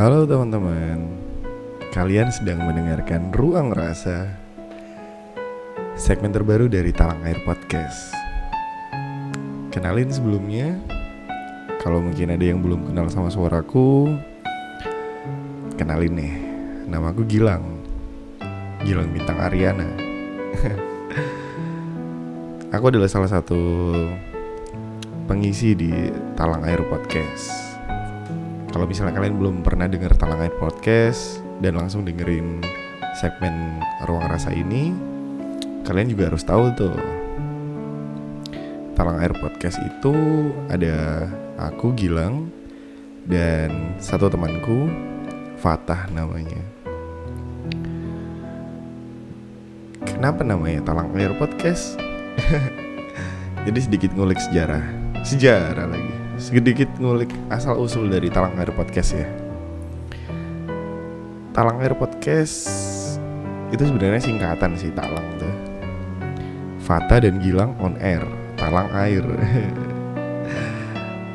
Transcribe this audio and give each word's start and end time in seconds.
Halo 0.00 0.24
teman-teman, 0.24 1.12
kalian 1.92 2.32
sedang 2.32 2.64
mendengarkan 2.64 3.36
Ruang 3.36 3.68
Rasa, 3.68 4.32
segmen 5.92 6.32
terbaru 6.32 6.72
dari 6.72 6.88
Talang 6.88 7.20
Air 7.20 7.36
Podcast. 7.44 8.16
Kenalin 9.68 10.08
sebelumnya, 10.08 10.80
kalau 11.84 12.00
mungkin 12.00 12.32
ada 12.32 12.40
yang 12.40 12.64
belum 12.64 12.88
kenal 12.88 13.12
sama 13.12 13.28
suaraku, 13.28 14.16
kenalin 15.76 16.16
nih, 16.16 16.34
namaku 16.88 17.28
Gilang, 17.28 17.84
Gilang 18.80 19.12
Bintang 19.12 19.36
Ariana. 19.36 19.84
Aku 22.72 22.88
adalah 22.88 23.12
salah 23.12 23.28
satu 23.28 23.60
pengisi 25.28 25.76
di 25.76 25.92
Talang 26.40 26.64
Air 26.64 26.88
Podcast. 26.88 27.69
Kalau 28.80 28.88
misalnya 28.88 29.12
kalian 29.12 29.36
belum 29.36 29.56
pernah 29.60 29.92
denger 29.92 30.16
Talang 30.16 30.40
Air 30.40 30.56
Podcast 30.56 31.44
dan 31.60 31.76
langsung 31.76 32.00
dengerin 32.00 32.64
segmen 33.20 33.76
Ruang 34.08 34.24
Rasa 34.24 34.56
ini, 34.56 34.96
kalian 35.84 36.08
juga 36.08 36.32
harus 36.32 36.40
tahu 36.40 36.72
tuh. 36.72 36.96
Talang 38.96 39.20
Air 39.20 39.36
Podcast 39.36 39.76
itu 39.84 40.16
ada 40.72 41.28
aku 41.60 41.92
Gilang 41.92 42.48
dan 43.28 44.00
satu 44.00 44.32
temanku 44.32 44.88
Fatah 45.60 46.08
namanya. 46.16 46.64
Kenapa 50.08 50.40
namanya 50.40 50.80
Talang 50.88 51.12
Air 51.20 51.36
Podcast? 51.36 52.00
Jadi 53.68 53.76
sedikit 53.84 54.16
ngulik 54.16 54.40
sejarah, 54.40 54.88
sejarah 55.20 55.84
lagi. 55.84 56.19
Sedikit 56.40 56.88
ngulik 56.96 57.28
asal 57.52 57.76
usul 57.76 58.08
dari 58.08 58.32
Talang 58.32 58.56
Air 58.56 58.72
Podcast 58.72 59.12
ya. 59.12 59.28
Talang 61.52 61.84
Air 61.84 61.92
Podcast 61.92 62.64
itu 63.68 63.84
sebenarnya 63.84 64.24
singkatan 64.24 64.72
sih 64.72 64.88
Talang 64.96 65.36
tuh. 65.36 65.52
Fata 66.80 67.20
dan 67.20 67.44
Gilang 67.44 67.76
on 67.76 67.92
air, 68.00 68.24
Talang 68.56 68.88
Air. 68.96 69.20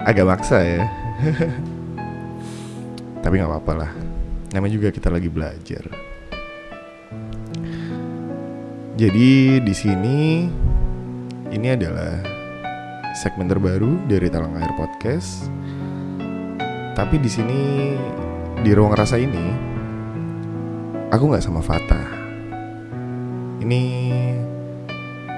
Agak 0.09 0.25
maksa 0.25 0.65
ya. 0.65 0.89
Tapi 3.21 3.33
nggak 3.37 3.61
apa-apa 3.61 3.73
lah. 3.77 3.91
Namanya 4.57 4.73
juga 4.73 4.89
kita 4.89 5.13
lagi 5.13 5.29
belajar. 5.29 5.85
Jadi 8.97 9.61
di 9.61 9.73
sini 9.77 10.49
ini 11.53 11.67
adalah 11.69 12.34
segmen 13.15 13.47
terbaru 13.47 13.95
dari 14.11 14.27
Talang 14.27 14.59
Air 14.59 14.75
Podcast. 14.75 15.47
Tapi 16.99 17.15
di 17.15 17.31
sini 17.31 17.95
di 18.59 18.71
ruang 18.75 18.91
rasa 18.91 19.15
ini 19.15 19.55
aku 21.07 21.23
nggak 21.31 21.39
sama 21.39 21.63
Fata. 21.63 22.03
Ini 23.63 23.81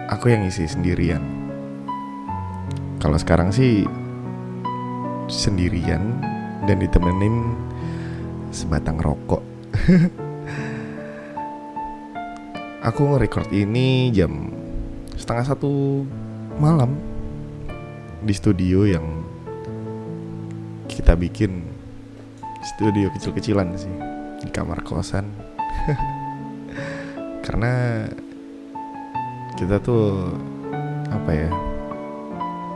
aku 0.09 0.33
yang 0.33 0.41
isi 0.49 0.65
sendirian. 0.65 1.21
Kalau 2.97 3.21
sekarang 3.21 3.53
sih 3.53 3.85
sendirian 5.29 6.17
dan 6.65 6.81
ditemenin 6.81 7.53
sebatang 8.49 8.97
rokok. 8.97 9.45
aku 12.89 13.01
nge-record 13.05 13.53
ini 13.53 14.09
jam 14.09 14.49
setengah 15.13 15.45
satu 15.53 16.01
malam 16.57 17.16
di 18.23 18.33
studio 18.33 18.85
yang 18.85 19.05
kita 20.89 21.13
bikin 21.13 21.61
studio 22.65 23.11
kecil-kecilan 23.13 23.77
sih 23.77 23.93
di 24.41 24.49
kamar 24.49 24.81
kosan. 24.81 25.29
Karena 27.45 28.05
kita 29.57 29.81
tuh 29.81 30.33
apa 31.07 31.31
ya 31.31 31.51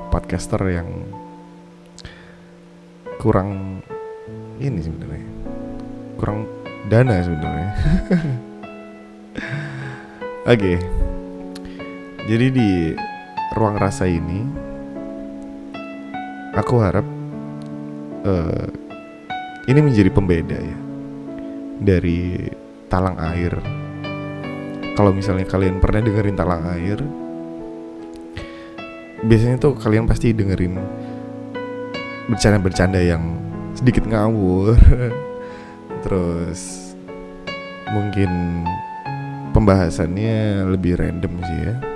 podcaster 0.09 0.61
yang 0.71 0.89
kurang 3.21 3.81
ini 4.57 4.79
sebenarnya 4.81 5.27
kurang 6.17 6.49
dana 6.89 7.21
sebenarnya. 7.21 7.69
Oke 10.51 11.01
jadi 12.29 12.47
di 12.53 12.69
ruang 13.57 13.75
rasa 13.75 14.05
ini 14.05 14.45
aku 16.51 16.83
harap 16.83 17.05
uh, 18.27 18.67
ini 19.67 19.79
menjadi 19.79 20.09
pembeda 20.11 20.57
ya 20.59 20.77
dari 21.81 22.49
talang 22.91 23.17
air. 23.17 23.55
Kalau 24.91 25.15
misalnya 25.15 25.47
kalian 25.47 25.79
pernah 25.79 26.03
dengerin 26.03 26.35
talang 26.35 26.63
air, 26.75 26.99
biasanya 29.23 29.57
tuh 29.57 29.73
kalian 29.79 30.05
pasti 30.05 30.35
dengerin 30.35 30.75
bercanda-bercanda 32.27 32.99
yang 32.99 33.39
sedikit 33.73 34.03
ngawur, 34.05 34.75
terus 36.03 36.93
mungkin 37.89 38.63
pembahasannya 39.55 40.67
lebih 40.69 40.99
random 40.99 41.33
sih 41.39 41.59
ya. 41.71 41.90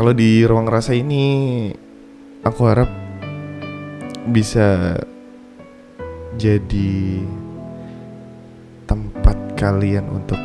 Kalau 0.00 0.16
di 0.16 0.40
ruang 0.48 0.64
rasa 0.64 0.96
ini 0.96 1.68
aku 2.40 2.60
harap 2.64 2.88
bisa 4.32 4.96
jadi 6.40 7.20
tempat 8.88 9.60
kalian 9.60 10.08
untuk 10.08 10.40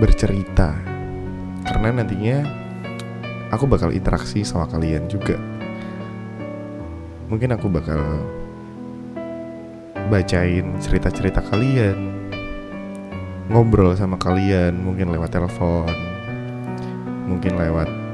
bercerita. 0.00 0.72
Karena 1.60 2.00
nantinya 2.00 2.40
aku 3.52 3.68
bakal 3.68 3.92
interaksi 3.92 4.48
sama 4.48 4.64
kalian 4.64 5.12
juga. 5.12 5.36
Mungkin 7.28 7.52
aku 7.52 7.68
bakal 7.68 8.00
bacain 10.08 10.72
cerita-cerita 10.80 11.44
kalian, 11.52 12.16
ngobrol 13.52 13.92
sama 13.92 14.16
kalian, 14.16 14.72
mungkin 14.80 15.12
lewat 15.12 15.36
telepon, 15.36 15.92
mungkin 17.28 17.60
lewat 17.60 18.05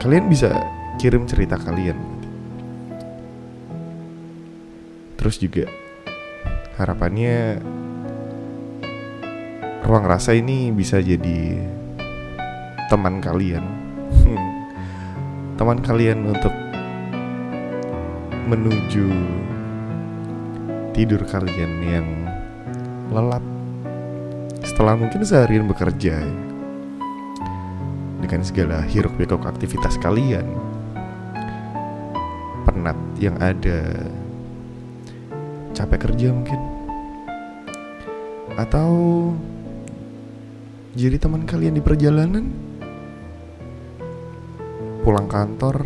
kalian 0.00 0.28
bisa 0.28 0.52
kirim 1.00 1.24
cerita 1.24 1.56
kalian. 1.60 1.96
Terus 5.16 5.36
juga 5.40 5.66
harapannya 6.76 7.58
ruang 9.86 10.04
rasa 10.04 10.36
ini 10.36 10.70
bisa 10.70 11.00
jadi 11.00 11.62
teman 12.92 13.18
kalian. 13.24 13.64
Teman 15.56 15.80
kalian 15.80 16.36
untuk 16.36 16.52
menuju 18.46 19.08
tidur 20.92 21.24
kalian 21.24 21.72
yang 21.82 22.06
lelap. 23.08 23.42
Setelah 24.60 25.00
mungkin 25.00 25.24
seharian 25.24 25.64
bekerja 25.64 26.45
dengan 28.20 28.40
segala 28.40 28.80
hiruk 28.84 29.14
pikuk 29.20 29.44
aktivitas 29.44 30.00
kalian. 30.00 30.46
Penat 32.64 32.96
yang 33.20 33.36
ada. 33.40 34.08
Capek 35.76 36.08
kerja 36.08 36.32
mungkin. 36.32 36.60
Atau 38.56 38.90
jadi 40.96 41.20
teman 41.20 41.44
kalian 41.44 41.76
di 41.76 41.82
perjalanan. 41.84 42.44
Pulang 45.04 45.28
kantor. 45.28 45.84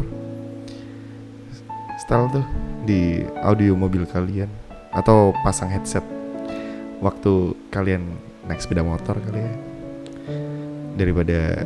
Style 1.98 2.30
tuh 2.30 2.46
di 2.86 3.26
audio 3.42 3.74
mobil 3.74 4.06
kalian. 4.06 4.48
Atau 4.94 5.34
pasang 5.42 5.70
headset 5.70 6.02
waktu 7.00 7.56
kalian 7.72 8.02
naik 8.46 8.62
sepeda 8.62 8.86
motor 8.86 9.18
kali 9.18 9.40
ya. 9.42 9.54
Daripada 10.94 11.64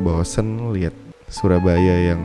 bosen 0.00 0.72
lihat 0.72 0.94
Surabaya 1.28 2.14
yang 2.14 2.22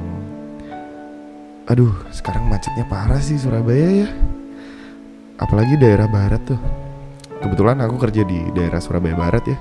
aduh 1.67 1.91
sekarang 2.11 2.47
macetnya 2.47 2.87
parah 2.87 3.19
sih 3.19 3.35
Surabaya 3.35 4.05
ya. 4.05 4.09
Apalagi 5.41 5.75
daerah 5.75 6.07
barat 6.07 6.39
tuh. 6.47 6.61
Kebetulan 7.43 7.83
aku 7.83 7.99
kerja 7.99 8.23
di 8.23 8.39
daerah 8.55 8.79
Surabaya 8.79 9.19
Barat 9.19 9.43
ya. 9.43 9.57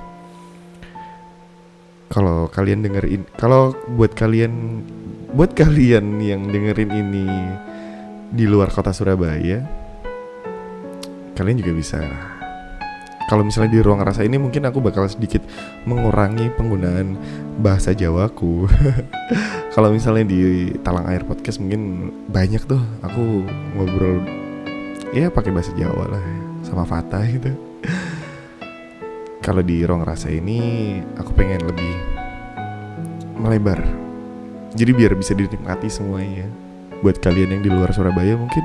Kalau 2.07 2.47
kalian 2.47 2.85
dengerin 2.85 3.27
kalau 3.35 3.75
buat 3.97 4.15
kalian 4.15 4.85
buat 5.35 5.51
kalian 5.61 6.21
yang 6.23 6.47
dengerin 6.47 6.93
ini 6.93 7.27
di 8.33 8.45
luar 8.47 8.71
kota 8.73 8.89
Surabaya 8.89 9.61
kalian 11.33 11.57
juga 11.61 11.73
bisa 11.73 11.99
kalau 13.31 13.43
misalnya 13.45 13.71
di 13.75 13.79
ruang 13.79 14.03
rasa 14.03 14.25
ini 14.27 14.35
mungkin 14.35 14.67
aku 14.67 14.83
bakal 14.83 15.07
sedikit 15.07 15.43
mengurangi 15.87 16.51
penggunaan 16.55 17.15
bahasa 17.59 17.93
Jawaku 17.93 18.67
kalau 19.75 19.93
misalnya 19.93 20.27
di 20.27 20.71
Talang 20.81 21.07
Air 21.07 21.23
Podcast 21.23 21.61
mungkin 21.63 22.11
banyak 22.27 22.65
tuh 22.65 22.81
aku 23.05 23.45
ngobrol 23.77 24.23
ya 25.13 25.29
pakai 25.29 25.53
bahasa 25.53 25.71
Jawa 25.77 26.09
lah 26.09 26.23
sama 26.65 26.87
Fata 26.89 27.21
gitu. 27.29 27.53
kalau 29.45 29.59
di 29.59 29.83
Ruang 29.83 30.07
Rasa 30.07 30.31
ini 30.31 30.97
aku 31.19 31.35
pengen 31.35 31.67
lebih 31.67 31.93
melebar. 33.37 33.83
Jadi 34.73 34.91
biar 34.95 35.13
bisa 35.19 35.35
dinikmati 35.35 35.91
semuanya. 35.91 36.47
Buat 37.03 37.19
kalian 37.19 37.59
yang 37.59 37.61
di 37.61 37.69
luar 37.69 37.91
Surabaya 37.91 38.39
mungkin. 38.39 38.63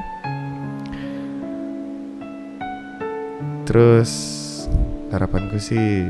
Terus 3.67 4.38
harapanku 5.09 5.57
sih 5.57 6.05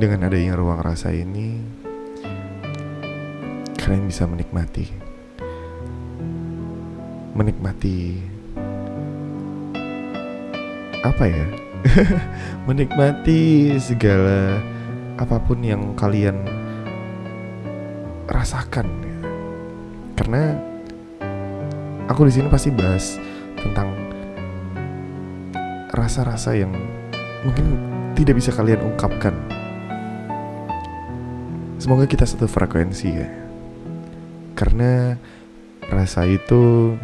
dengan 0.00 0.28
adanya 0.28 0.56
ruang 0.56 0.80
rasa 0.80 1.12
ini 1.12 1.60
kalian 3.76 4.08
bisa 4.08 4.24
menikmati 4.24 5.10
menikmati 7.34 8.20
apa 11.00 11.24
ya? 11.24 11.46
Menikmati 12.68 13.72
segala 13.80 14.60
apa 15.16 15.40
pun 15.40 15.64
yang 15.64 15.96
kalian 15.96 16.44
rasakan. 18.28 18.84
Karena 20.12 20.60
aku 22.04 22.28
di 22.28 22.32
sini 22.36 22.52
pasti 22.52 22.68
bahas 22.68 23.16
tentang 23.56 23.96
rasa-rasa 25.88 26.52
yang 26.52 26.99
mungkin 27.46 27.66
tidak 28.16 28.36
bisa 28.36 28.50
kalian 28.52 28.84
ungkapkan 28.84 29.32
semoga 31.80 32.04
kita 32.04 32.28
satu 32.28 32.44
frekuensi 32.44 33.08
ya 33.08 33.28
karena 34.56 35.16
rasa 35.88 36.28
itu 36.28 36.94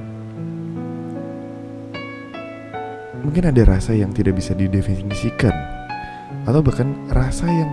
mungkin 3.25 3.49
ada 3.51 3.63
rasa 3.67 3.97
yang 3.97 4.13
tidak 4.13 4.39
bisa 4.39 4.53
didefinisikan 4.53 5.55
atau 6.47 6.63
bahkan 6.63 6.95
rasa 7.11 7.49
yang 7.51 7.71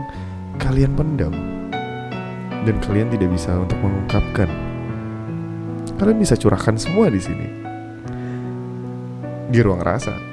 kalian 0.57 0.97
pendam 0.97 1.33
dan 2.63 2.75
kalian 2.79 3.11
tidak 3.11 3.29
bisa 3.29 3.53
untuk 3.59 3.77
mengungkapkan. 3.83 4.49
Kalian 5.99 6.19
bisa 6.19 6.39
curahkan 6.39 6.75
semua 6.79 7.11
di 7.11 7.21
sini. 7.21 7.47
Di 9.53 9.59
ruang 9.61 9.83
rasa. 9.83 10.32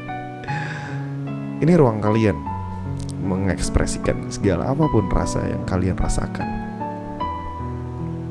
Ini 1.61 1.77
ruang 1.77 2.01
kalian 2.01 2.41
mengekspresikan 3.21 4.33
segala 4.33 4.73
apa 4.73 4.89
pun 4.89 5.05
rasa 5.13 5.45
yang 5.45 5.61
kalian 5.69 5.93
rasakan. 5.93 6.49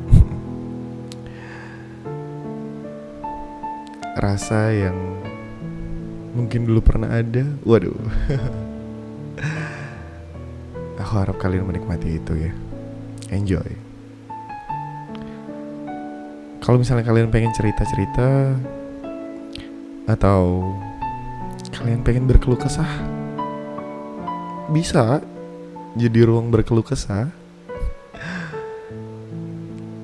rasa 4.25 4.73
yang 4.73 4.97
mungkin 6.33 6.65
dulu 6.65 6.81
pernah 6.81 7.13
ada. 7.13 7.45
Waduh. 7.61 7.93
Aku 11.05 11.13
harap 11.21 11.37
kalian 11.37 11.69
menikmati 11.69 12.17
itu 12.17 12.33
ya. 12.33 12.49
Enjoy. 13.29 13.77
Kalau 16.65 16.81
misalnya 16.81 17.05
kalian 17.05 17.29
pengen 17.29 17.53
cerita-cerita 17.53 18.57
atau 20.09 20.73
kalian 21.77 22.01
pengen 22.01 22.25
berkeluh 22.25 22.57
kesah, 22.57 23.18
bisa 24.69 25.21
jadi 25.97 26.29
ruang 26.29 26.53
berkeluh 26.53 26.85
kesah. 26.85 27.33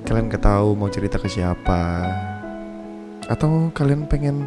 Kalian 0.05 0.29
ketahu 0.29 0.73
mau 0.73 0.89
cerita 0.89 1.21
ke 1.21 1.29
siapa, 1.29 2.09
atau 3.25 3.73
kalian 3.73 4.05
pengen 4.05 4.45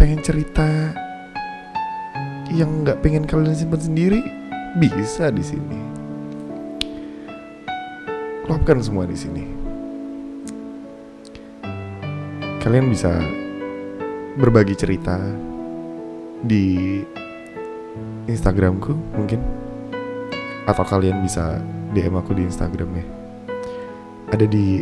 pengen 0.00 0.20
cerita 0.24 0.92
yang 2.52 2.84
nggak 2.84 3.00
pengen 3.00 3.24
kalian 3.24 3.56
simpan 3.56 3.80
sendiri? 3.80 4.20
Bisa 4.76 5.32
di 5.32 5.44
sini. 5.44 5.80
Luapkan 8.44 8.80
semua 8.84 9.08
di 9.08 9.16
sini. 9.16 9.44
Kalian 12.60 12.88
bisa 12.88 13.12
berbagi 14.40 14.76
cerita 14.76 15.20
di 16.44 17.00
Instagramku 18.24 18.92
mungkin. 19.16 19.40
Atau 20.64 20.84
kalian 20.84 21.20
bisa 21.20 21.60
DM 21.92 22.16
aku 22.16 22.32
di 22.32 22.48
Instagramnya. 22.48 23.04
Ada 24.32 24.46
di 24.48 24.80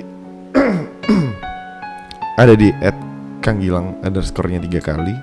ada 2.43 2.55
di 2.55 2.71
at 2.79 2.95
Kang 3.43 3.59
Gilang 3.59 3.99
underscore-nya 4.07 4.63
tiga 4.63 4.81
kali. 4.81 5.15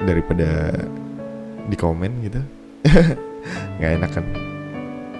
Daripada 0.00 0.72
di 1.68 1.76
komen 1.76 2.12
gitu. 2.24 2.40
Nggak 3.76 3.92
enak 4.00 4.10
kan? 4.10 4.24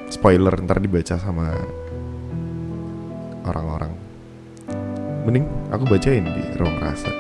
Spoiler 0.09 0.57
ntar 0.65 0.81
dibaca 0.81 1.21
sama 1.21 1.53
orang-orang. 3.45 3.93
Mending 5.29 5.45
aku 5.69 5.85
bacain 5.85 6.25
di 6.25 6.43
ruang 6.57 6.81
rasa 6.81 7.18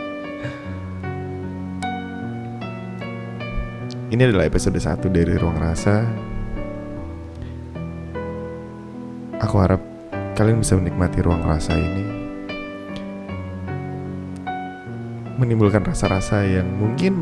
ini 4.09 4.25
adalah 4.25 4.49
episode 4.49 4.81
1 4.81 5.05
dari 5.13 5.37
ruang 5.37 5.61
rasa. 5.61 6.01
Aku 9.37 9.61
harap 9.61 9.85
kalian 10.33 10.65
bisa 10.65 10.81
menikmati 10.81 11.21
ruang 11.21 11.45
rasa 11.45 11.77
ini. 11.77 12.05
Menimbulkan 15.37 15.85
rasa-rasa 15.85 16.41
yang 16.43 16.67
mungkin 16.67 17.21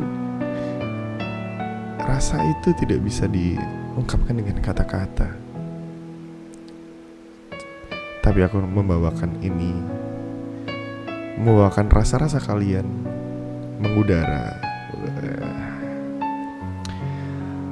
rasa 2.07 2.39
itu 2.55 2.71
tidak 2.79 3.03
bisa 3.03 3.27
diungkapkan 3.27 4.39
dengan 4.39 4.63
kata-kata. 4.63 5.35
Tapi 8.23 8.41
aku 8.47 8.63
membawakan 8.63 9.43
ini 9.43 9.75
membawakan 11.37 11.91
rasa-rasa 11.91 12.41
kalian 12.41 12.87
mengudara 13.83 14.56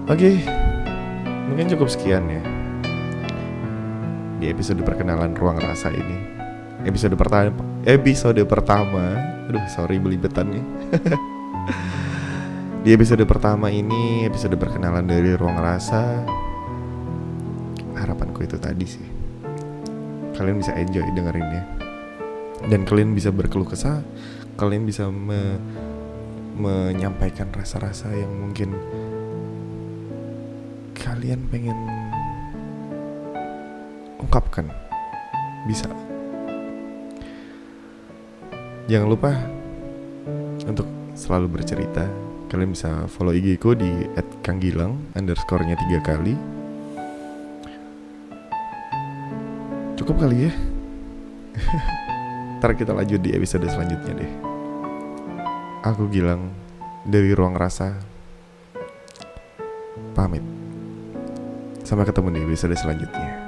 oke 0.04 0.30
mungkin 1.48 1.66
cukup 1.72 1.88
sekian 1.88 2.24
ya 2.28 2.42
di 4.44 4.52
episode 4.52 4.84
perkenalan 4.84 5.32
ruang 5.32 5.56
rasa 5.56 5.88
ini. 5.88 6.20
Episode 6.84 7.16
pertama, 7.16 7.56
episode 7.88 8.44
pertama, 8.44 9.16
aduh 9.48 9.64
sorry 9.72 9.96
belibetannya. 9.96 10.60
di 12.84 12.92
episode 12.92 13.24
pertama 13.24 13.72
ini, 13.72 14.28
episode 14.28 14.52
perkenalan 14.60 15.08
dari 15.08 15.32
ruang 15.32 15.56
rasa, 15.56 16.20
harapanku 17.96 18.44
itu 18.44 18.60
tadi 18.60 18.84
sih. 18.84 19.06
Kalian 20.36 20.60
bisa 20.60 20.76
enjoy 20.76 21.08
dengerinnya. 21.16 21.64
Dan 22.68 22.84
kalian 22.84 23.16
bisa 23.16 23.32
berkeluh 23.32 23.64
kesah, 23.64 24.04
kalian 24.60 24.84
bisa 24.84 25.08
me 25.08 25.56
menyampaikan 26.54 27.50
rasa-rasa 27.50 28.14
yang 28.14 28.30
mungkin 28.30 28.76
kalian 31.04 31.44
pengen 31.52 31.76
ungkapkan? 34.16 34.72
Bisa. 35.68 35.84
Jangan 38.88 39.08
lupa 39.12 39.36
untuk 40.64 40.88
selalu 41.12 41.60
bercerita. 41.60 42.08
Kalian 42.48 42.72
bisa 42.72 43.04
follow 43.12 43.36
IG 43.36 43.60
ku 43.60 43.76
di 43.76 44.08
@kanggilang 44.40 44.96
underscore-nya 45.12 45.76
tiga 45.76 46.00
kali. 46.00 46.32
Cukup 50.00 50.24
kali 50.24 50.48
ya. 50.48 50.52
Ntar 52.60 52.80
kita 52.80 52.96
lanjut 52.96 53.20
di 53.20 53.36
episode 53.36 53.68
selanjutnya 53.68 54.24
deh. 54.24 54.32
Aku 55.84 56.08
Gilang 56.08 56.48
dari 57.04 57.36
ruang 57.36 57.56
rasa. 57.56 57.92
Pamit 60.16 60.63
sampai 61.84 62.08
ketemu 62.08 62.28
di 62.32 62.40
episode 62.48 62.74
selanjutnya 62.80 63.43